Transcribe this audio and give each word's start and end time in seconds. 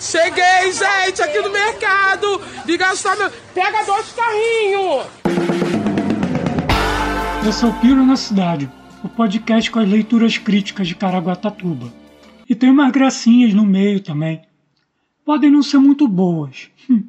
Cheguei, 0.00 0.72
gente, 0.72 1.20
aqui 1.20 1.40
no 1.40 1.50
mercado 1.50 2.40
de 2.64 2.76
gastar 2.76 3.16
meu. 3.16 3.30
Pega 3.52 3.84
dois 3.84 4.12
carrinhos! 4.12 5.06
Esse 7.48 7.64
é 7.64 7.68
o 7.68 7.72
Piro 7.80 8.04
na 8.04 8.16
Cidade, 8.16 8.70
o 9.02 9.08
podcast 9.08 9.70
com 9.70 9.80
as 9.80 9.88
leituras 9.88 10.38
críticas 10.38 10.86
de 10.86 10.94
Caraguatatuba. 10.94 11.92
E 12.48 12.54
tem 12.54 12.70
umas 12.70 12.92
gracinhas 12.92 13.52
no 13.52 13.64
meio 13.64 14.00
também. 14.00 14.42
Podem 15.24 15.50
não 15.50 15.62
ser 15.62 15.78
muito 15.78 16.06
boas, 16.06 16.70
hum, 16.88 17.02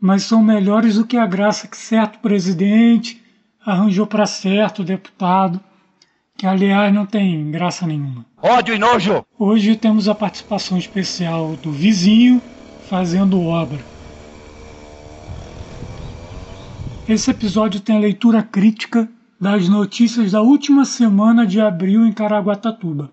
mas 0.00 0.22
são 0.22 0.42
melhores 0.42 0.94
do 0.94 1.06
que 1.06 1.16
a 1.16 1.26
graça 1.26 1.66
que 1.66 1.76
certo 1.76 2.20
presidente 2.20 3.22
arranjou 3.64 4.06
para 4.06 4.26
certo 4.26 4.84
deputado, 4.84 5.60
que 6.38 6.46
aliás 6.46 6.94
não 6.94 7.04
tem 7.04 7.50
graça 7.50 7.84
nenhuma. 7.84 8.24
Ódio 8.40 8.72
e 8.72 8.78
nojo! 8.78 9.26
Hoje 9.36 9.74
temos 9.74 10.08
a 10.08 10.14
participação 10.14 10.78
especial 10.78 11.56
do 11.56 11.72
vizinho 11.72 12.40
fazendo 12.88 13.42
obra. 13.42 13.80
Esse 17.08 17.32
episódio 17.32 17.80
tem 17.80 17.96
a 17.96 18.00
leitura 18.00 18.40
crítica 18.40 19.08
das 19.40 19.68
notícias 19.68 20.30
da 20.30 20.40
última 20.40 20.84
semana 20.84 21.44
de 21.44 21.60
abril 21.60 22.06
em 22.06 22.12
Caraguatatuba. 22.12 23.10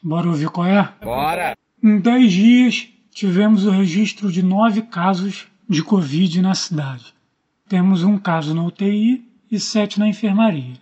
Bora 0.00 0.28
ouvir 0.28 0.48
qual 0.48 0.66
é? 0.66 0.92
Bora! 1.02 1.56
Em 1.82 1.98
10 1.98 2.32
dias, 2.32 2.88
tivemos 3.10 3.66
o 3.66 3.70
registro 3.70 4.30
de 4.30 4.44
nove 4.44 4.82
casos 4.82 5.48
de 5.68 5.82
Covid 5.82 6.40
na 6.40 6.54
cidade. 6.54 7.12
Temos 7.68 8.04
um 8.04 8.16
caso 8.16 8.54
na 8.54 8.62
UTI 8.62 9.24
e 9.50 9.58
sete 9.58 9.98
na 9.98 10.06
enfermaria. 10.06 10.74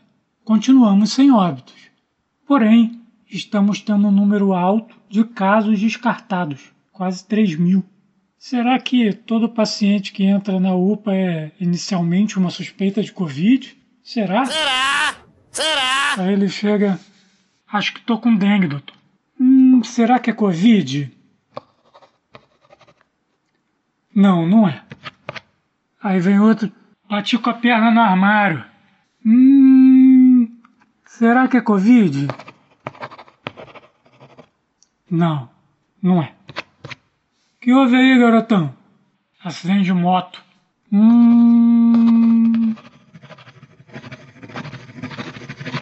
Continuamos 0.48 1.12
sem 1.12 1.30
óbitos. 1.30 1.74
Porém, 2.46 3.02
estamos 3.30 3.82
tendo 3.82 4.08
um 4.08 4.10
número 4.10 4.54
alto 4.54 4.96
de 5.06 5.22
casos 5.22 5.78
descartados, 5.78 6.72
quase 6.90 7.22
3 7.26 7.56
mil. 7.56 7.84
Será 8.38 8.78
que 8.78 9.12
todo 9.12 9.50
paciente 9.50 10.10
que 10.10 10.24
entra 10.24 10.58
na 10.58 10.74
UPA 10.74 11.14
é 11.14 11.52
inicialmente 11.60 12.38
uma 12.38 12.48
suspeita 12.48 13.02
de 13.02 13.12
Covid? 13.12 13.76
Será? 14.02 14.46
Será? 14.46 15.16
Será? 15.50 16.14
Aí 16.16 16.32
ele 16.32 16.48
chega. 16.48 16.98
Acho 17.70 17.92
que 17.92 18.00
tô 18.00 18.16
com 18.16 18.34
dengue, 18.34 18.68
doutor. 18.68 18.96
Hum, 19.38 19.84
será 19.84 20.18
que 20.18 20.30
é 20.30 20.32
Covid? 20.32 21.12
Não, 24.14 24.46
não 24.46 24.66
é. 24.66 24.82
Aí 26.02 26.18
vem 26.18 26.40
outro. 26.40 26.72
Bati 27.06 27.36
com 27.36 27.50
a 27.50 27.54
perna 27.54 27.90
no 27.90 28.00
armário. 28.00 28.64
Hum. 29.26 29.57
Será 31.18 31.48
que 31.48 31.56
é 31.56 31.60
Covid? 31.60 32.28
Não, 35.10 35.50
não 36.00 36.22
é. 36.22 36.32
que 37.60 37.72
houve 37.72 37.96
aí, 37.96 38.16
garotão? 38.20 38.72
Acidente 39.42 39.82
de 39.82 39.92
moto. 39.92 40.40
Hum. 40.92 42.72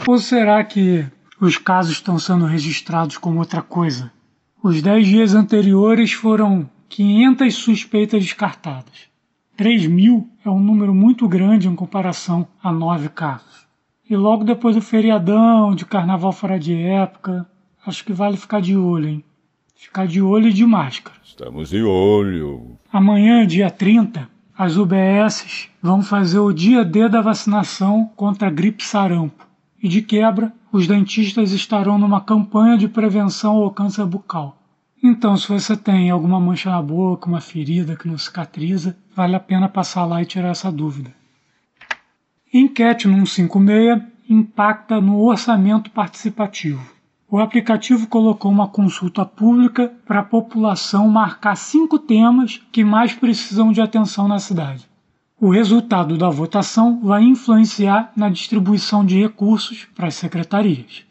Ou 0.06 0.16
será 0.16 0.64
que 0.64 1.06
os 1.38 1.58
casos 1.58 1.92
estão 1.92 2.18
sendo 2.18 2.46
registrados 2.46 3.18
como 3.18 3.40
outra 3.40 3.60
coisa? 3.60 4.10
Os 4.62 4.80
dez 4.80 5.06
dias 5.06 5.34
anteriores 5.34 6.14
foram 6.14 6.66
500 6.88 7.54
suspeitas 7.54 8.24
descartadas. 8.24 9.10
3 9.54 9.86
mil 9.86 10.30
é 10.42 10.48
um 10.48 10.60
número 10.60 10.94
muito 10.94 11.28
grande 11.28 11.68
em 11.68 11.76
comparação 11.76 12.48
a 12.62 12.72
nove 12.72 13.10
casos. 13.10 13.65
E 14.08 14.16
logo 14.16 14.44
depois 14.44 14.76
do 14.76 14.80
feriadão, 14.80 15.74
de 15.74 15.84
carnaval 15.84 16.32
fora 16.32 16.60
de 16.60 16.72
época, 16.74 17.44
acho 17.84 18.04
que 18.04 18.12
vale 18.12 18.36
ficar 18.36 18.60
de 18.60 18.76
olho, 18.76 19.08
hein? 19.08 19.24
Ficar 19.74 20.06
de 20.06 20.22
olho 20.22 20.48
e 20.48 20.52
de 20.52 20.64
máscara. 20.64 21.16
Estamos 21.24 21.70
de 21.70 21.82
olho. 21.82 22.78
Amanhã, 22.92 23.44
dia 23.44 23.68
30, 23.68 24.28
as 24.56 24.76
UBSs 24.76 25.68
vão 25.82 26.02
fazer 26.02 26.38
o 26.38 26.52
dia 26.52 26.84
D 26.84 27.08
da 27.08 27.20
vacinação 27.20 28.08
contra 28.14 28.46
a 28.46 28.50
gripe 28.50 28.84
sarampo. 28.84 29.44
E 29.82 29.88
de 29.88 30.00
quebra, 30.00 30.52
os 30.70 30.86
dentistas 30.86 31.50
estarão 31.50 31.98
numa 31.98 32.20
campanha 32.20 32.78
de 32.78 32.86
prevenção 32.86 33.56
ao 33.56 33.72
câncer 33.72 34.06
bucal. 34.06 34.56
Então, 35.02 35.36
se 35.36 35.48
você 35.48 35.76
tem 35.76 36.10
alguma 36.10 36.38
mancha 36.38 36.70
na 36.70 36.80
boca, 36.80 37.28
uma 37.28 37.40
ferida 37.40 37.96
que 37.96 38.08
não 38.08 38.16
cicatriza, 38.16 38.96
vale 39.14 39.34
a 39.34 39.40
pena 39.40 39.68
passar 39.68 40.04
lá 40.04 40.22
e 40.22 40.26
tirar 40.26 40.48
essa 40.50 40.70
dúvida. 40.70 41.12
Enquete 42.58 43.06
no 43.06 43.26
156 43.26 44.02
impacta 44.30 44.98
no 44.98 45.22
orçamento 45.22 45.90
participativo. 45.90 46.90
O 47.30 47.38
aplicativo 47.38 48.06
colocou 48.06 48.50
uma 48.50 48.66
consulta 48.66 49.26
pública 49.26 49.92
para 50.06 50.20
a 50.20 50.24
população 50.24 51.06
marcar 51.06 51.54
cinco 51.54 51.98
temas 51.98 52.62
que 52.72 52.82
mais 52.82 53.12
precisam 53.12 53.72
de 53.72 53.82
atenção 53.82 54.26
na 54.26 54.38
cidade. 54.38 54.88
O 55.38 55.50
resultado 55.50 56.16
da 56.16 56.30
votação 56.30 56.98
vai 57.02 57.24
influenciar 57.24 58.10
na 58.16 58.30
distribuição 58.30 59.04
de 59.04 59.20
recursos 59.20 59.86
para 59.94 60.06
as 60.06 60.14
secretarias. 60.14 61.04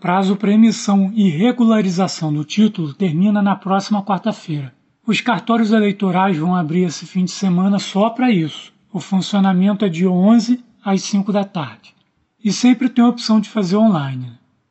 Prazo 0.00 0.34
para 0.34 0.50
emissão 0.50 1.12
e 1.14 1.28
regularização 1.28 2.34
do 2.34 2.44
título 2.44 2.94
termina 2.94 3.40
na 3.40 3.54
próxima 3.54 4.02
quarta-feira. 4.02 4.74
Os 5.06 5.20
cartórios 5.20 5.70
eleitorais 5.70 6.36
vão 6.36 6.56
abrir 6.56 6.82
esse 6.82 7.06
fim 7.06 7.26
de 7.26 7.30
semana 7.30 7.78
só 7.78 8.10
para 8.10 8.28
isso. 8.28 8.73
O 8.94 9.00
funcionamento 9.00 9.84
é 9.84 9.88
de 9.88 10.06
11 10.06 10.62
às 10.84 11.02
5 11.02 11.32
da 11.32 11.42
tarde. 11.42 11.92
E 12.44 12.52
sempre 12.52 12.88
tem 12.88 13.04
a 13.04 13.08
opção 13.08 13.40
de 13.40 13.48
fazer 13.48 13.76
online. 13.76 14.30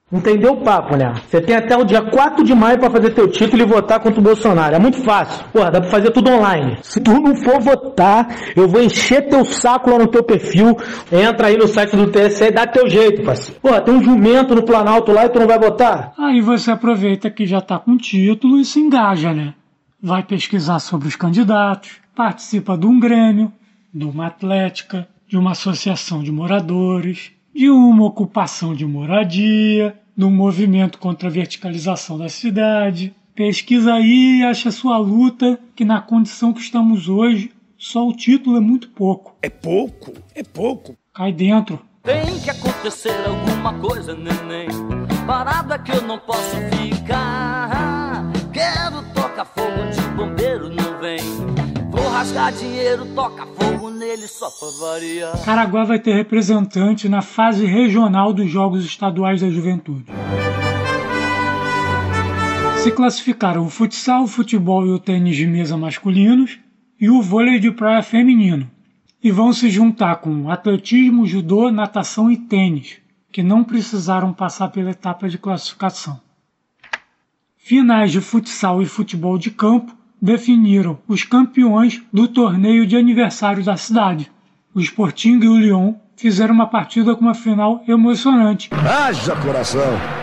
Entendeu 0.09 0.53
o 0.53 0.61
papo, 0.61 0.95
né? 0.95 1.13
Você 1.27 1.41
tem 1.41 1.53
até 1.53 1.75
o 1.75 1.83
dia 1.83 2.01
4 2.01 2.41
de 2.41 2.55
maio 2.55 2.79
para 2.79 2.89
fazer 2.89 3.09
teu 3.09 3.29
título 3.29 3.61
e 3.61 3.65
votar 3.65 3.99
contra 3.99 4.21
o 4.21 4.23
Bolsonaro. 4.23 4.75
É 4.75 4.79
muito 4.79 5.03
fácil. 5.03 5.43
Porra, 5.51 5.69
dá 5.69 5.81
pra 5.81 5.89
fazer 5.89 6.11
tudo 6.11 6.31
online. 6.31 6.77
Se 6.83 7.01
tu 7.01 7.19
não 7.19 7.35
for 7.35 7.59
votar, 7.59 8.33
eu 8.55 8.65
vou 8.65 8.81
encher 8.81 9.27
teu 9.27 9.43
saco 9.43 9.89
lá 9.89 9.97
no 9.97 10.07
teu 10.07 10.23
perfil. 10.23 10.77
Entra 11.11 11.47
aí 11.47 11.57
no 11.57 11.67
site 11.67 11.97
do 11.97 12.09
TSE 12.09 12.45
e 12.45 12.51
dá 12.51 12.65
teu 12.65 12.89
jeito, 12.89 13.25
parceiro. 13.25 13.59
Porra, 13.59 13.81
tem 13.81 13.93
um 13.93 14.01
jumento 14.01 14.55
no 14.55 14.63
Planalto 14.63 15.11
lá 15.11 15.25
e 15.25 15.29
tu 15.29 15.37
não 15.37 15.47
vai 15.47 15.59
votar? 15.59 16.13
Aí 16.17 16.39
você 16.39 16.71
aproveita 16.71 17.29
que 17.29 17.45
já 17.45 17.59
tá 17.59 17.77
com 17.77 17.97
título 17.97 18.57
e 18.57 18.63
se 18.63 18.79
engaja, 18.79 19.33
né? 19.33 19.53
Vai 20.01 20.23
pesquisar 20.23 20.79
sobre 20.79 21.09
os 21.09 21.17
candidatos, 21.17 21.97
participa 22.15 22.77
de 22.77 22.85
um 22.85 22.97
grêmio, 22.97 23.51
de 23.93 24.05
uma 24.05 24.27
atlética, 24.27 25.07
de 25.27 25.37
uma 25.37 25.51
associação 25.51 26.23
de 26.23 26.31
moradores, 26.31 27.31
de 27.53 27.69
uma 27.69 28.05
ocupação 28.05 28.73
de 28.73 28.85
moradia, 28.85 29.95
do 30.15 30.29
movimento 30.29 30.97
contra 30.97 31.27
a 31.27 31.31
verticalização 31.31 32.17
da 32.17 32.29
cidade. 32.29 33.13
Pesquisa 33.35 33.93
aí 33.93 34.39
e 34.39 34.43
acha 34.43 34.71
sua 34.71 34.97
luta, 34.97 35.59
que 35.75 35.83
na 35.83 36.01
condição 36.01 36.53
que 36.53 36.61
estamos 36.61 37.09
hoje, 37.09 37.51
só 37.77 38.07
o 38.07 38.15
título 38.15 38.57
é 38.57 38.61
muito 38.61 38.89
pouco. 38.89 39.35
É 39.41 39.49
pouco, 39.49 40.13
é 40.35 40.43
pouco. 40.43 40.95
Cai 41.13 41.31
dentro. 41.31 41.79
Tem 42.03 42.39
que 42.39 42.49
acontecer 42.49 43.15
alguma 43.25 43.73
coisa, 43.79 44.13
neném. 44.13 44.67
Parada 45.25 45.79
que 45.79 45.91
eu 45.91 46.01
não 46.01 46.19
posso 46.19 46.55
ficar. 46.71 47.92
Vou 52.23 52.29
rasgar 52.31 52.53
dinheiro, 52.53 53.05
toca 53.13 53.45
fogo 53.45 53.89
nele 53.89 54.29
só 54.29 54.49
pra. 54.49 55.43
Caraguá 55.43 55.83
vai 55.83 55.99
ter 55.99 56.13
representante 56.13 57.09
na 57.09 57.21
fase 57.21 57.65
regional 57.65 58.31
dos 58.31 58.49
Jogos 58.49 58.85
Estaduais 58.85 59.41
da 59.41 59.49
Juventude. 59.49 60.05
Se 62.81 62.91
classificaram 62.91 63.65
o 63.65 63.69
futsal, 63.69 64.23
o 64.23 64.27
futebol 64.27 64.87
e 64.87 64.91
o 64.91 64.99
tênis 64.99 65.35
de 65.35 65.45
mesa 65.45 65.75
masculinos 65.75 66.59
e 66.97 67.09
o 67.09 67.21
vôlei 67.21 67.59
de 67.59 67.71
praia 67.71 68.01
feminino. 68.01 68.71
E 69.21 69.29
vão 69.29 69.51
se 69.51 69.69
juntar 69.69 70.15
com 70.17 70.49
atletismo, 70.49 71.27
judô, 71.27 71.69
natação 71.69 72.31
e 72.31 72.37
tênis, 72.37 72.99
que 73.33 73.43
não 73.43 73.65
precisaram 73.65 74.31
passar 74.31 74.69
pela 74.69 74.91
etapa 74.91 75.27
de 75.27 75.37
classificação. 75.37 76.21
Finais 77.57 78.13
de 78.13 78.21
futsal 78.21 78.81
e 78.81 78.85
futebol 78.85 79.37
de 79.37 79.51
campo 79.51 79.93
definiram 80.23 80.97
os 81.05 81.25
campeões 81.25 82.01
do 82.13 82.29
torneio 82.29 82.87
de 82.87 82.95
aniversário 82.95 83.61
da 83.61 83.75
cidade. 83.75 84.31
O 84.73 84.79
Sporting 84.79 85.37
e 85.41 85.49
o 85.49 85.57
Lyon 85.57 85.95
fizeram 86.15 86.53
uma 86.53 86.65
partida 86.65 87.13
com 87.13 87.25
uma 87.25 87.33
final 87.33 87.83
emocionante. 87.85 88.69
Haja 88.71 89.35
coração! 89.35 89.81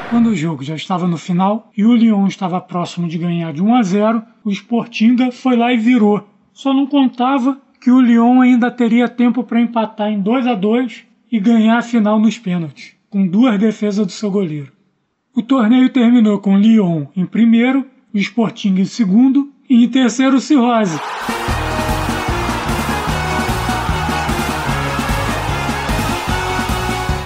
Quando 0.08 0.30
o 0.30 0.34
jogo 0.34 0.64
já 0.64 0.74
estava 0.74 1.06
no 1.06 1.18
final 1.18 1.70
e 1.76 1.84
o 1.84 1.94
Lyon 1.94 2.26
estava 2.26 2.58
próximo 2.62 3.06
de 3.06 3.18
ganhar 3.18 3.52
de 3.52 3.62
1 3.62 3.74
a 3.74 3.82
0, 3.82 4.22
o 4.42 4.50
Sportinga 4.50 5.30
foi 5.30 5.54
lá 5.54 5.70
e 5.70 5.76
virou. 5.76 6.26
Só 6.50 6.72
não 6.72 6.86
contava 6.86 7.60
que 7.78 7.90
o 7.90 8.00
Lyon 8.00 8.40
ainda 8.40 8.70
teria 8.70 9.06
tempo 9.06 9.44
para 9.44 9.60
empatar 9.60 10.08
em 10.08 10.18
2 10.18 10.46
a 10.46 10.54
2 10.54 11.04
e 11.30 11.38
ganhar 11.38 11.76
a 11.76 11.82
final 11.82 12.18
nos 12.18 12.38
pênaltis, 12.38 12.94
com 13.10 13.26
duas 13.26 13.58
defesas 13.60 14.06
do 14.06 14.12
seu 14.12 14.30
goleiro. 14.30 14.72
O 15.36 15.42
torneio 15.42 15.90
terminou 15.90 16.38
com 16.38 16.54
o 16.54 16.58
Lyon 16.58 17.04
em 17.14 17.26
primeiro, 17.26 17.84
o 18.14 18.16
Sporting 18.16 18.76
em 18.78 18.86
segundo 18.86 19.52
e 19.70 19.84
em 19.84 19.88
terceiro 19.88 20.40
Cirrose. 20.40 20.98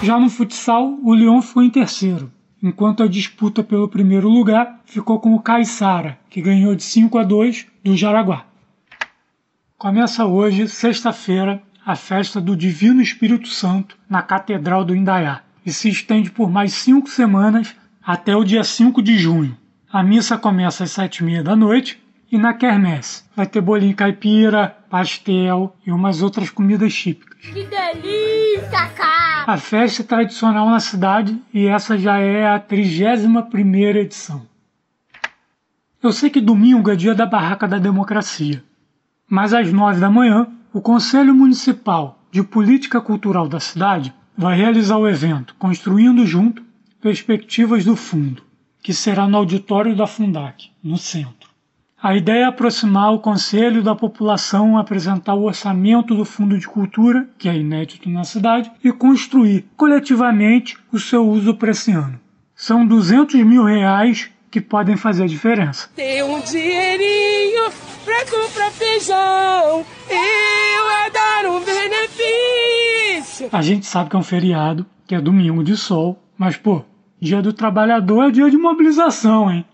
Já 0.02 0.20
no 0.20 0.28
futsal, 0.28 0.98
o 1.02 1.14
Lyon 1.14 1.40
ficou 1.40 1.62
em 1.62 1.70
terceiro, 1.70 2.30
enquanto 2.62 3.02
a 3.02 3.08
disputa 3.08 3.62
pelo 3.64 3.88
primeiro 3.88 4.28
lugar 4.28 4.82
ficou 4.84 5.18
com 5.18 5.34
o 5.34 5.40
Caissara, 5.40 6.18
que 6.28 6.42
ganhou 6.42 6.74
de 6.74 6.82
5 6.82 7.16
a 7.16 7.24
2 7.24 7.66
do 7.82 7.96
Jaraguá. 7.96 8.44
Começa 9.78 10.26
hoje, 10.26 10.68
sexta-feira, 10.68 11.62
a 11.86 11.96
festa 11.96 12.42
do 12.42 12.54
Divino 12.54 13.00
Espírito 13.00 13.48
Santo 13.48 13.96
na 14.08 14.20
Catedral 14.20 14.84
do 14.84 14.94
Indaiá 14.94 15.40
e 15.64 15.72
se 15.72 15.88
estende 15.88 16.30
por 16.30 16.50
mais 16.50 16.74
cinco 16.74 17.08
semanas 17.08 17.74
até 18.04 18.36
o 18.36 18.44
dia 18.44 18.62
5 18.62 19.00
de 19.00 19.16
junho. 19.16 19.56
A 19.90 20.02
missa 20.02 20.36
começa 20.36 20.84
às 20.84 20.90
sete 20.90 21.18
e 21.18 21.24
meia 21.24 21.42
da 21.42 21.56
noite 21.56 22.03
e 22.30 22.38
na 22.38 22.54
quermesse 22.54 23.24
vai 23.36 23.46
ter 23.46 23.60
bolinho 23.60 23.94
caipira, 23.94 24.76
pastel 24.88 25.76
e 25.86 25.92
umas 25.92 26.22
outras 26.22 26.50
comidas 26.50 26.94
típicas. 26.94 27.40
Que 27.40 27.64
delícia, 27.64 28.88
cara! 28.96 29.44
A 29.46 29.56
festa 29.56 30.02
é 30.02 30.06
tradicional 30.06 30.68
na 30.70 30.80
cidade 30.80 31.38
e 31.52 31.66
essa 31.66 31.98
já 31.98 32.18
é 32.18 32.46
a 32.46 32.58
31 32.58 33.96
edição. 33.96 34.46
Eu 36.02 36.12
sei 36.12 36.30
que 36.30 36.40
domingo 36.40 36.90
é 36.90 36.96
dia 36.96 37.14
da 37.14 37.26
Barraca 37.26 37.66
da 37.66 37.78
Democracia, 37.78 38.62
mas 39.28 39.54
às 39.54 39.72
nove 39.72 40.00
da 40.00 40.10
manhã, 40.10 40.46
o 40.72 40.80
Conselho 40.80 41.34
Municipal 41.34 42.18
de 42.30 42.42
Política 42.42 43.00
Cultural 43.00 43.48
da 43.48 43.60
cidade 43.60 44.12
vai 44.36 44.56
realizar 44.56 44.96
o 44.96 45.08
evento 45.08 45.54
Construindo 45.58 46.26
Junto 46.26 46.62
Perspectivas 47.00 47.84
do 47.84 47.94
Fundo, 47.94 48.42
que 48.82 48.92
será 48.92 49.28
no 49.28 49.36
auditório 49.36 49.94
da 49.94 50.06
Fundac, 50.06 50.70
no 50.82 50.98
centro. 50.98 51.43
A 52.04 52.14
ideia 52.14 52.42
é 52.42 52.44
aproximar 52.44 53.14
o 53.14 53.18
Conselho 53.18 53.82
da 53.82 53.94
população, 53.94 54.76
apresentar 54.76 55.34
o 55.34 55.44
orçamento 55.44 56.14
do 56.14 56.22
Fundo 56.22 56.58
de 56.58 56.68
Cultura, 56.68 57.26
que 57.38 57.48
é 57.48 57.56
inédito 57.56 58.10
na 58.10 58.24
cidade, 58.24 58.70
e 58.84 58.92
construir 58.92 59.64
coletivamente 59.74 60.76
o 60.92 60.98
seu 60.98 61.26
uso 61.26 61.54
para 61.54 61.70
esse 61.70 61.92
ano. 61.92 62.20
São 62.54 62.86
200 62.86 63.42
mil 63.42 63.64
reais 63.64 64.30
que 64.50 64.60
podem 64.60 64.98
fazer 64.98 65.24
a 65.24 65.26
diferença. 65.26 65.88
Tem 65.96 66.22
um 66.22 66.40
dinheirinho 66.40 67.70
pra 68.04 68.20
comprar 68.26 68.70
feijão, 68.70 69.82
eu 70.10 70.88
a 71.06 71.08
dar 71.08 71.46
um 71.46 71.60
benefício. 71.64 73.48
A 73.50 73.62
gente 73.62 73.86
sabe 73.86 74.10
que 74.10 74.16
é 74.16 74.18
um 74.18 74.22
feriado, 74.22 74.84
que 75.06 75.14
é 75.14 75.20
domingo 75.22 75.64
de 75.64 75.74
sol, 75.74 76.22
mas 76.36 76.54
pô, 76.54 76.84
dia 77.18 77.40
do 77.40 77.54
trabalhador 77.54 78.28
é 78.28 78.30
dia 78.30 78.50
de 78.50 78.58
mobilização, 78.58 79.50
hein? 79.50 79.64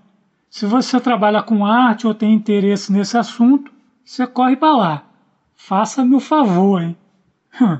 Se 0.50 0.66
você 0.66 0.98
trabalha 0.98 1.44
com 1.44 1.64
arte 1.64 2.08
ou 2.08 2.12
tem 2.12 2.34
interesse 2.34 2.92
nesse 2.92 3.16
assunto, 3.16 3.70
você 4.04 4.26
corre 4.26 4.56
para 4.56 4.76
lá. 4.76 5.04
Faça-me 5.54 6.16
o 6.16 6.20
favor, 6.20 6.82
hein? 6.82 6.96
Hum. 7.60 7.78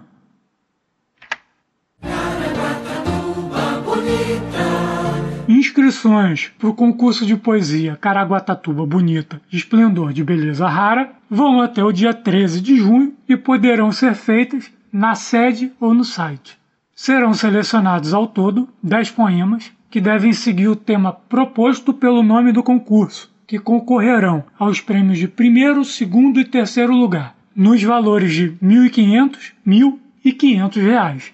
Inscrições 5.48 6.52
para 6.58 6.68
o 6.68 6.74
concurso 6.74 7.26
de 7.26 7.36
poesia 7.36 7.96
Caraguatatuba 7.96 8.86
Bonita 8.86 9.42
Esplendor 9.52 10.12
de 10.12 10.22
Beleza 10.22 10.68
Rara 10.68 11.12
vão 11.28 11.60
até 11.60 11.82
o 11.82 11.90
dia 11.90 12.14
13 12.14 12.60
de 12.60 12.76
junho 12.76 13.14
e 13.28 13.36
poderão 13.36 13.90
ser 13.90 14.14
feitas 14.14 14.70
na 14.92 15.16
sede 15.16 15.72
ou 15.80 15.92
no 15.92 16.04
site. 16.04 16.56
Serão 16.94 17.34
selecionados 17.34 18.14
ao 18.14 18.28
todo 18.28 18.68
10 18.80 19.10
poemas 19.10 19.72
que 19.90 20.00
devem 20.00 20.32
seguir 20.32 20.68
o 20.68 20.76
tema 20.76 21.12
proposto 21.12 21.92
pelo 21.92 22.22
nome 22.22 22.52
do 22.52 22.62
concurso, 22.62 23.30
que 23.46 23.58
concorrerão 23.58 24.44
aos 24.56 24.80
prêmios 24.80 25.18
de 25.18 25.26
primeiro, 25.26 25.84
segundo 25.84 26.38
e 26.38 26.44
terceiro 26.44 26.94
lugar, 26.94 27.34
nos 27.54 27.82
valores 27.82 28.32
de 28.32 28.46
R$ 28.46 28.58
1.500, 28.62 29.52
1.500 29.66 30.80
reais. 30.80 31.32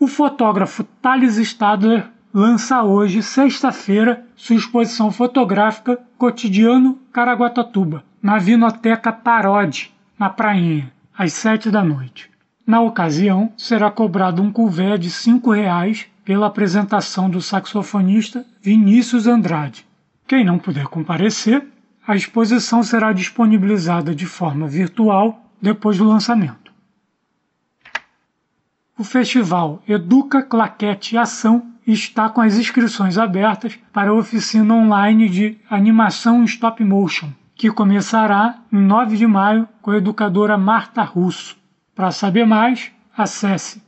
O 0.00 0.08
fotógrafo 0.08 0.82
Thales 1.00 1.36
Stadler 1.36 2.08
lança 2.34 2.82
hoje, 2.82 3.22
sexta-feira, 3.22 4.24
sua 4.36 4.56
exposição 4.56 5.10
fotográfica 5.10 5.98
Cotidiano 6.16 6.98
Caraguatatuba, 7.12 8.04
na 8.20 8.38
Vinoteca 8.38 9.12
Parode, 9.12 9.92
na 10.18 10.28
Prainha, 10.28 10.92
às 11.16 11.32
sete 11.32 11.70
da 11.70 11.82
noite. 11.82 12.30
Na 12.66 12.80
ocasião, 12.80 13.52
será 13.56 13.90
cobrado 13.90 14.42
um 14.42 14.52
couvert 14.52 14.98
de 14.98 15.08
R$ 15.08 15.40
reais 15.54 16.06
pela 16.28 16.48
apresentação 16.48 17.30
do 17.30 17.40
saxofonista 17.40 18.44
Vinícius 18.60 19.26
Andrade. 19.26 19.86
Quem 20.26 20.44
não 20.44 20.58
puder 20.58 20.84
comparecer, 20.84 21.66
a 22.06 22.14
exposição 22.14 22.82
será 22.82 23.14
disponibilizada 23.14 24.14
de 24.14 24.26
forma 24.26 24.68
virtual 24.68 25.42
depois 25.58 25.96
do 25.96 26.04
lançamento. 26.04 26.70
O 28.98 29.04
festival 29.04 29.82
Educa 29.88 30.42
Claquete 30.42 31.16
Ação 31.16 31.66
está 31.86 32.28
com 32.28 32.42
as 32.42 32.58
inscrições 32.58 33.16
abertas 33.16 33.78
para 33.90 34.10
a 34.10 34.14
oficina 34.14 34.74
online 34.74 35.30
de 35.30 35.56
animação 35.70 36.44
stop 36.44 36.84
motion, 36.84 37.30
que 37.54 37.70
começará 37.70 38.58
em 38.70 38.76
9 38.76 39.16
de 39.16 39.26
maio 39.26 39.66
com 39.80 39.92
a 39.92 39.96
educadora 39.96 40.58
Marta 40.58 41.02
Russo. 41.02 41.56
Para 41.94 42.10
saber 42.10 42.44
mais, 42.44 42.92
acesse 43.16 43.82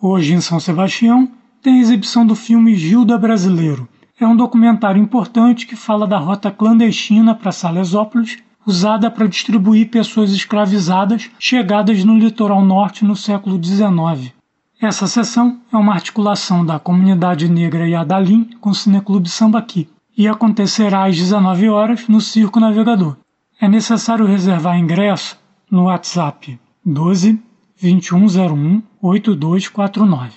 Hoje 0.00 0.34
em 0.34 0.40
São 0.40 0.58
Sebastião 0.58 1.30
tem 1.62 1.74
a 1.74 1.80
exibição 1.80 2.26
do 2.26 2.34
filme 2.34 2.74
Gilda 2.74 3.18
Brasileiro. 3.18 3.88
É 4.18 4.26
um 4.26 4.36
documentário 4.36 5.00
importante 5.00 5.66
que 5.66 5.76
fala 5.76 6.06
da 6.06 6.18
rota 6.18 6.50
clandestina 6.50 7.34
para 7.34 7.52
Salesópolis, 7.52 8.38
usada 8.66 9.10
para 9.10 9.26
distribuir 9.26 9.90
pessoas 9.90 10.32
escravizadas 10.32 11.30
chegadas 11.38 12.04
no 12.04 12.16
litoral 12.16 12.64
norte 12.64 13.04
no 13.04 13.14
século 13.14 13.62
XIX. 13.62 14.32
Essa 14.80 15.06
sessão 15.06 15.60
é 15.72 15.76
uma 15.76 15.94
articulação 15.94 16.64
da 16.64 16.78
comunidade 16.78 17.48
negra 17.48 17.88
Yadalim 17.88 18.50
com 18.60 18.70
o 18.70 18.74
Cineclube 18.74 19.28
Sambaqui 19.28 19.88
e 20.16 20.26
acontecerá 20.26 21.04
às 21.04 21.16
19 21.16 21.68
horas 21.68 22.08
no 22.08 22.20
Circo 22.20 22.58
Navegador 22.58 23.16
é 23.60 23.68
necessário 23.68 24.24
reservar 24.24 24.78
ingresso 24.78 25.38
no 25.70 25.84
WhatsApp 25.84 26.58
12 26.84 27.38
2101 27.80 28.82
8249. 29.00 30.32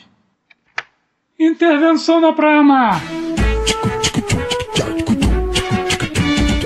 Intervenção 1.38 2.22
na 2.22 2.32
Praia 2.32 2.64
Mar! 2.64 3.02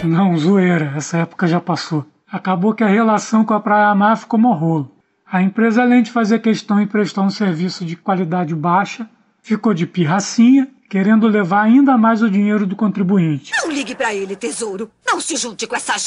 Não, 0.03 0.37
zoeira, 0.37 0.93
essa 0.95 1.17
época 1.17 1.47
já 1.47 1.59
passou. 1.59 2.05
Acabou 2.31 2.75
que 2.75 2.83
a 2.83 2.87
relação 2.87 3.43
com 3.43 3.55
a 3.55 3.59
Praia 3.59 3.95
Mar 3.95 4.17
ficou 4.17 4.39
morrolo. 4.39 4.91
A 5.25 5.41
empresa, 5.41 5.81
além 5.81 6.03
de 6.03 6.11
fazer 6.11 6.39
questão 6.39 6.79
em 6.79 6.85
prestar 6.85 7.23
um 7.23 7.29
serviço 7.29 7.83
de 7.83 7.95
qualidade 7.95 8.53
baixa, 8.53 9.09
ficou 9.41 9.73
de 9.73 9.87
pirracinha 9.87 10.69
querendo 10.89 11.27
levar 11.27 11.63
ainda 11.63 11.97
mais 11.97 12.21
o 12.21 12.29
dinheiro 12.29 12.65
do 12.65 12.75
contribuinte. 12.75 13.51
Não 13.61 13.69
ligue 13.69 13.95
para 13.95 14.13
ele, 14.13 14.35
tesouro. 14.35 14.89
Não 15.05 15.19
se 15.19 15.35
junte 15.35 15.67
com 15.67 15.75
essa 15.75 15.97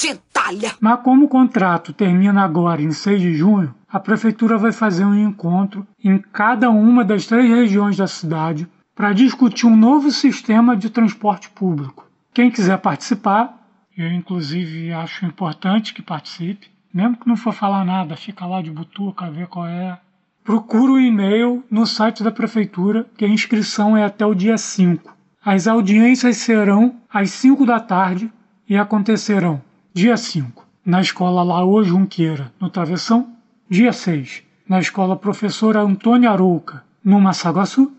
gentalha. 0.50 0.74
Mas 0.80 1.00
como 1.00 1.26
o 1.26 1.28
contrato 1.28 1.92
termina 1.92 2.42
agora 2.42 2.82
em 2.82 2.90
6 2.90 3.20
de 3.20 3.34
junho, 3.34 3.74
a 3.88 3.98
prefeitura 3.98 4.58
vai 4.58 4.72
fazer 4.72 5.04
um 5.04 5.14
encontro 5.14 5.86
em 6.02 6.18
cada 6.18 6.70
uma 6.70 7.04
das 7.04 7.26
três 7.26 7.48
regiões 7.48 7.96
da 7.96 8.06
cidade 8.06 8.68
para 8.94 9.12
discutir 9.12 9.66
um 9.66 9.76
novo 9.76 10.10
sistema 10.10 10.76
de 10.76 10.90
transporte 10.90 11.48
público. 11.50 12.06
Quem 12.32 12.50
quiser 12.50 12.78
participar, 12.78 13.58
eu 13.96 14.10
inclusive 14.12 14.92
acho 14.92 15.24
importante 15.24 15.94
que 15.94 16.02
participe, 16.02 16.68
mesmo 16.92 17.16
que 17.16 17.28
não 17.28 17.36
for 17.36 17.52
falar 17.52 17.84
nada, 17.84 18.16
fica 18.16 18.46
lá 18.46 18.60
de 18.62 18.70
butuca, 18.70 19.30
ver 19.30 19.46
qual 19.46 19.66
é 19.66 19.98
procura 20.44 20.92
o 20.92 21.00
e-mail 21.00 21.62
no 21.70 21.86
site 21.86 22.22
da 22.22 22.30
prefeitura, 22.30 23.06
que 23.16 23.24
a 23.24 23.28
inscrição 23.28 23.96
é 23.96 24.04
até 24.04 24.24
o 24.24 24.34
dia 24.34 24.56
5. 24.56 25.14
As 25.44 25.66
audiências 25.66 26.38
serão 26.38 26.96
às 27.12 27.30
5 27.30 27.64
da 27.64 27.78
tarde 27.78 28.30
e 28.68 28.76
acontecerão 28.76 29.62
dia 29.92 30.16
5 30.16 30.66
na 30.84 31.00
escola 31.00 31.42
Laô 31.42 31.82
Junqueira, 31.82 32.52
no 32.60 32.70
Travessão, 32.70 33.28
dia 33.68 33.92
6 33.92 34.42
na 34.68 34.78
escola 34.78 35.16
Professora 35.16 35.80
Antônia 35.80 36.30
Arouca, 36.30 36.84
no 37.04 37.20
Massaguaçu, 37.20 37.92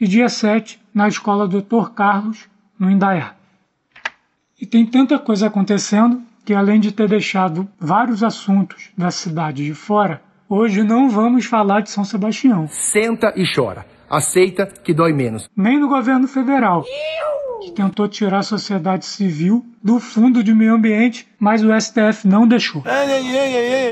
e 0.00 0.06
dia 0.06 0.28
7 0.28 0.80
na 0.94 1.08
escola 1.08 1.48
Dr. 1.48 1.90
Carlos, 1.94 2.48
no 2.78 2.90
Indaiá. 2.90 3.34
E 4.60 4.64
tem 4.64 4.86
tanta 4.86 5.18
coisa 5.18 5.48
acontecendo 5.48 6.22
que, 6.44 6.54
além 6.54 6.78
de 6.78 6.92
ter 6.92 7.08
deixado 7.08 7.68
vários 7.78 8.22
assuntos 8.22 8.90
da 8.96 9.10
cidade 9.10 9.64
de 9.64 9.74
fora, 9.74 10.22
Hoje 10.54 10.82
não 10.82 11.08
vamos 11.08 11.46
falar 11.46 11.80
de 11.80 11.88
São 11.88 12.04
Sebastião. 12.04 12.68
Senta 12.68 13.32
e 13.34 13.42
chora. 13.50 13.86
Aceita 14.10 14.66
que 14.66 14.92
dói 14.92 15.14
menos. 15.14 15.48
Nem 15.56 15.80
no 15.80 15.88
governo 15.88 16.28
federal, 16.28 16.84
que 17.64 17.70
tentou 17.72 18.08
tirar 18.08 18.38
a 18.38 18.42
sociedade 18.42 19.04
civil 19.04 19.64
do 19.82 19.98
fundo 19.98 20.42
de 20.42 20.54
meio 20.54 20.74
ambiente, 20.74 21.26
mas 21.38 21.62
o 21.62 21.68
STF 21.78 22.26
não 22.26 22.46
deixou. 22.46 22.82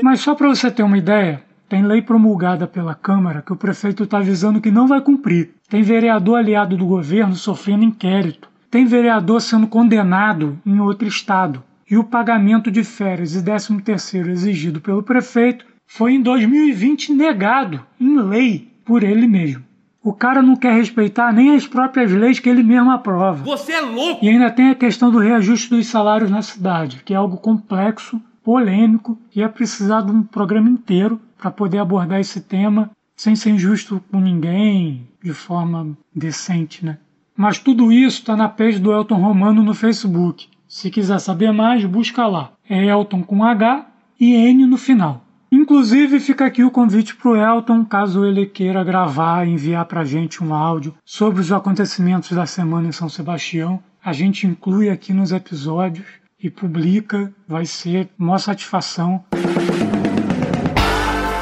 Mas 0.03 0.19
só 0.19 0.35
para 0.35 0.47
você 0.47 0.69
ter 0.69 0.83
uma 0.83 0.97
ideia, 0.97 1.43
tem 1.69 1.83
lei 1.83 2.01
promulgada 2.01 2.67
pela 2.67 2.93
Câmara 2.93 3.41
que 3.41 3.53
o 3.53 3.55
prefeito 3.55 4.03
está 4.03 4.17
avisando 4.17 4.59
que 4.59 4.69
não 4.69 4.87
vai 4.87 4.99
cumprir. 4.99 5.51
Tem 5.69 5.81
vereador 5.81 6.37
aliado 6.37 6.75
do 6.75 6.85
governo 6.85 7.35
sofrendo 7.35 7.85
inquérito. 7.85 8.49
Tem 8.69 8.85
vereador 8.85 9.41
sendo 9.41 9.67
condenado 9.67 10.59
em 10.65 10.79
outro 10.79 11.07
estado. 11.07 11.63
E 11.89 11.97
o 11.97 12.03
pagamento 12.03 12.71
de 12.71 12.83
férias 12.83 13.35
e 13.35 13.43
13 13.43 13.81
terceiro 13.81 14.29
exigido 14.29 14.79
pelo 14.81 15.03
prefeito 15.03 15.65
foi 15.87 16.13
em 16.13 16.21
2020 16.21 17.13
negado 17.13 17.85
em 17.99 18.17
lei 18.17 18.71
por 18.85 19.03
ele 19.03 19.27
mesmo. 19.27 19.63
O 20.03 20.13
cara 20.13 20.41
não 20.41 20.55
quer 20.55 20.73
respeitar 20.73 21.31
nem 21.31 21.55
as 21.55 21.67
próprias 21.67 22.11
leis 22.11 22.39
que 22.39 22.49
ele 22.49 22.63
mesmo 22.63 22.89
aprova. 22.89 23.43
Você 23.43 23.73
é 23.73 23.81
louco! 23.81 24.25
E 24.25 24.29
ainda 24.29 24.49
tem 24.49 24.69
a 24.69 24.75
questão 24.75 25.11
do 25.11 25.19
reajuste 25.19 25.69
dos 25.69 25.85
salários 25.85 26.31
na 26.31 26.41
cidade, 26.41 27.03
que 27.05 27.13
é 27.13 27.17
algo 27.17 27.37
complexo, 27.37 28.19
polêmico, 28.43 29.17
e 29.35 29.43
é 29.43 29.47
precisar 29.47 30.01
de 30.01 30.11
um 30.11 30.23
programa 30.23 30.69
inteiro 30.69 31.21
para 31.37 31.51
poder 31.51 31.77
abordar 31.77 32.19
esse 32.19 32.41
tema 32.41 32.89
sem 33.15 33.35
ser 33.35 33.51
injusto 33.51 34.01
com 34.11 34.19
ninguém, 34.19 35.07
de 35.23 35.33
forma 35.33 35.95
decente, 36.15 36.83
né? 36.83 36.97
Mas 37.37 37.59
tudo 37.59 37.91
isso 37.91 38.19
está 38.19 38.35
na 38.35 38.49
page 38.49 38.79
do 38.79 38.91
Elton 38.91 39.15
Romano 39.15 39.61
no 39.61 39.75
Facebook. 39.75 40.47
Se 40.67 40.89
quiser 40.89 41.19
saber 41.19 41.51
mais, 41.51 41.85
busca 41.85 42.25
lá. 42.25 42.53
É 42.67 42.85
Elton 42.85 43.21
com 43.21 43.43
H 43.43 43.85
e 44.19 44.33
N 44.33 44.65
no 44.65 44.77
final. 44.77 45.23
Inclusive, 45.53 46.21
fica 46.21 46.45
aqui 46.45 46.63
o 46.63 46.71
convite 46.71 47.13
para 47.13 47.29
o 47.29 47.35
Elton, 47.35 47.83
caso 47.83 48.25
ele 48.25 48.45
queira 48.45 48.85
gravar 48.85 49.45
e 49.45 49.51
enviar 49.51 49.83
para 49.83 49.99
a 49.99 50.05
gente 50.05 50.41
um 50.41 50.53
áudio 50.53 50.95
sobre 51.03 51.41
os 51.41 51.51
acontecimentos 51.51 52.31
da 52.31 52.45
semana 52.45 52.87
em 52.87 52.93
São 52.93 53.09
Sebastião. 53.09 53.83
A 54.01 54.13
gente 54.13 54.47
inclui 54.47 54.89
aqui 54.89 55.11
nos 55.11 55.33
episódios 55.33 56.07
e 56.41 56.49
publica, 56.49 57.33
vai 57.45 57.65
ser 57.65 58.09
uma 58.17 58.39
satisfação. 58.39 59.25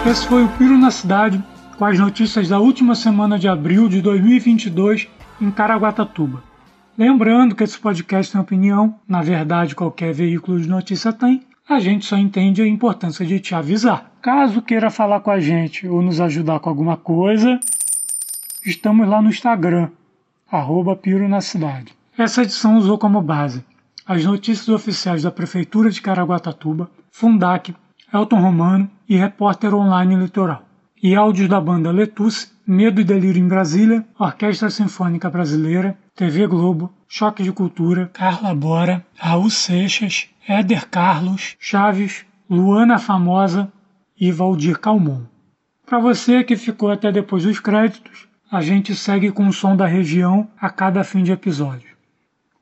Esse 0.10 0.28
foi 0.28 0.44
o 0.44 0.50
Piro 0.58 0.76
na 0.76 0.90
Cidade, 0.90 1.44
com 1.78 1.86
as 1.86 2.00
notícias 2.00 2.50
da 2.50 2.60
última 2.60 2.96
semana 2.96 3.38
de 3.38 3.48
abril 3.48 3.88
de 3.88 4.02
2022 4.02 5.08
em 5.40 5.52
Caraguatatuba. 5.52 6.44
Lembrando 6.98 7.54
que 7.54 7.64
esse 7.64 7.80
podcast 7.80 8.32
tem 8.32 8.42
opinião, 8.42 8.96
na 9.08 9.22
verdade 9.22 9.76
qualquer 9.76 10.14
veículo 10.14 10.60
de 10.60 10.68
notícia 10.68 11.14
tem, 11.14 11.42
a 11.70 11.80
gente 11.80 12.06
só 12.06 12.18
entende 12.18 12.64
a 12.64 12.68
importância 12.68 13.24
de 13.24 13.40
te 13.40 13.54
avisar. 13.54 14.12
Caso 14.24 14.62
queira 14.62 14.90
falar 14.90 15.20
com 15.20 15.30
a 15.30 15.40
gente 15.40 15.88
ou 15.88 16.02
nos 16.02 16.20
ajudar 16.20 16.60
com 16.60 16.68
alguma 16.68 16.98
coisa, 16.98 17.60
estamos 18.66 19.08
lá 19.08 19.22
no 19.22 19.30
Instagram, 19.30 19.90
arroba 20.52 20.96
Piro 20.96 21.30
na 21.30 21.42
Cidade. 21.42 21.94
Essa 22.18 22.42
edição 22.42 22.78
usou 22.78 22.98
como 22.98 23.22
base 23.22 23.64
as 24.06 24.26
notícias 24.26 24.68
oficiais 24.70 25.22
da 25.22 25.30
Prefeitura 25.30 25.92
de 25.92 26.02
Caraguatatuba, 26.02 26.90
Fundac, 27.12 27.76
Elton 28.12 28.42
Romano 28.42 28.90
e 29.08 29.16
Repórter 29.16 29.76
Online 29.76 30.16
Litoral. 30.16 30.69
E 31.02 31.16
áudios 31.16 31.48
da 31.48 31.62
banda 31.62 31.92
Letus, 31.92 32.52
Medo 32.68 33.00
e 33.00 33.06
Delírio 33.06 33.42
em 33.42 33.48
Brasília, 33.48 34.06
Orquestra 34.20 34.70
Sinfônica 34.70 35.30
Brasileira, 35.30 35.98
TV 36.14 36.46
Globo, 36.46 36.94
Choque 37.08 37.42
de 37.42 37.54
Cultura, 37.54 38.10
Carla 38.14 38.54
Bora, 38.54 39.06
Raul 39.16 39.50
Seixas, 39.50 40.28
Éder 40.46 40.90
Carlos, 40.90 41.56
Chaves, 41.58 42.26
Luana 42.50 43.00
Famosa 43.00 43.72
e 44.20 44.30
Valdir 44.30 44.78
Calmon. 44.78 45.22
Para 45.86 46.00
você 46.00 46.44
que 46.44 46.58
ficou 46.58 46.92
até 46.92 47.12
depois 47.14 47.44
dos 47.44 47.62
créditos, 47.62 48.28
a 48.52 48.62
gente 48.62 48.94
segue 48.94 49.32
com 49.32 49.48
o 49.48 49.54
som 49.54 49.78
da 49.78 49.86
região 49.86 50.50
a 50.60 50.70
cada 50.70 51.04
fim 51.06 51.24
de 51.24 51.32
episódio. 51.32 51.96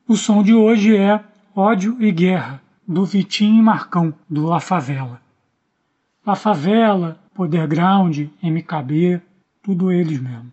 O 0.07 0.15
som 0.15 0.43
de 0.43 0.53
hoje 0.53 0.95
é 0.95 1.19
Ódio 1.55 1.97
e 1.99 2.11
Guerra, 2.11 2.61
do 2.87 3.03
Vitinho 3.03 3.59
e 3.59 3.63
Marcão, 3.63 4.13
do 4.29 4.45
La 4.45 4.59
Favela. 4.59 5.19
La 6.25 6.35
Favela, 6.35 7.17
Poderground, 7.37 8.17
MKB, 8.41 9.21
tudo 9.61 9.91
eles 9.91 10.19
mesmo. 10.19 10.51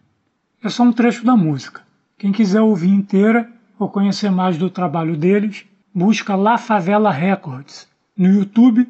É 0.62 0.68
só 0.68 0.82
um 0.82 0.92
trecho 0.92 1.24
da 1.24 1.34
música. 1.34 1.80
Quem 2.18 2.30
quiser 2.30 2.60
ouvir 2.60 2.90
inteira 2.90 3.48
ou 3.78 3.88
conhecer 3.88 4.30
mais 4.30 4.58
do 4.58 4.68
trabalho 4.68 5.16
deles, 5.16 5.64
busca 5.94 6.36
La 6.36 6.58
Favela 6.58 7.10
Records 7.10 7.88
no 8.14 8.28
YouTube 8.28 8.86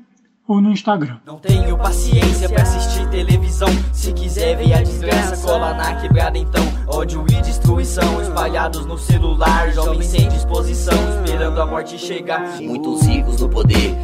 ou 0.48 0.60
no 0.60 0.72
Instagram. 0.72 1.18
Não 1.24 1.38
tenho 1.38 1.78
paciência 1.78 2.48
pra 2.48 2.62
assistir 2.62 3.08
televisão. 3.10 3.68
Se 3.92 4.12
quiser 4.12 4.56
ver 4.56 4.74
a 4.74 4.82
desgraça, 4.82 5.46
cola 5.46 5.72
na 5.74 5.94
quebrada 5.94 6.36
então. 6.36 6.64
Ódio 6.88 7.24
e 7.30 7.40
destruição 7.42 8.20
espalhados 8.20 8.84
no 8.86 8.98
celular. 8.98 9.70
Jovens 9.72 10.06
sem 10.06 10.28
disposição, 10.28 10.98
esperando 11.24 11.60
a 11.60 11.66
morte 11.66 11.96
chegar. 11.96 12.60
Muitos 12.60 13.06
ricos 13.06 13.40
no 13.40 13.48
poder 13.48 13.94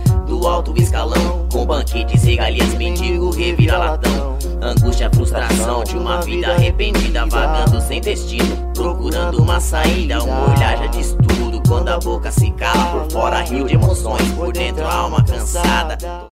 alto 0.47 0.75
escalão. 0.81 1.47
Com 1.51 1.67
banquetes, 1.67 2.23
regalias, 2.23 2.75
mendigo, 2.75 3.31
revira-latão. 3.31 4.39
Angústia, 4.63 5.11
frustração 5.15 5.85
de 5.85 5.97
uma 5.97 6.21
vida 6.21 6.53
arrependida, 6.53 7.25
vagando 7.27 7.81
sem 7.81 8.01
destino, 8.01 8.71
procurando 8.75 9.43
uma 9.43 9.59
saída. 9.61 10.23
Um 10.23 10.53
olhar 10.53 10.77
já 10.79 10.87
diz 10.87 11.17
tudo 11.27 11.63
quando 11.67 11.89
a 11.89 11.99
boca 11.99 12.31
se 12.31 12.51
cala. 12.53 13.01
Por 13.01 13.11
fora, 13.11 13.41
rio 13.43 13.67
de 13.67 13.75
emoções, 13.75 14.29
por 14.33 14.53
dentro, 14.53 14.87
alma 14.87 15.25
cansada. 15.25 16.29